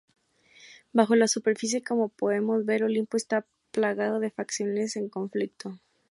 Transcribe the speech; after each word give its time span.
Bajo 0.93 1.15
la 1.15 1.27
superficie, 1.27 1.83
como 1.83 2.09
podemos 2.09 2.65
ver, 2.65 2.83
Olimpo 2.83 3.17
está 3.17 3.45
plagado 3.69 4.19
de 4.19 4.31
facciones 4.31 4.95
en 4.95 5.09
conflicto. 5.09 5.77